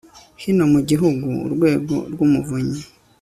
[0.41, 2.81] hino mu gihugu urwego rw umuvunyi